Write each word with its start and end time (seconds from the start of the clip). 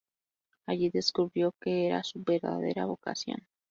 Allí 0.65 0.89
descubrió 0.89 1.53
que 1.61 1.85
era 1.85 2.03
su 2.03 2.23
verdadera 2.25 2.87
vocación. 2.87 3.45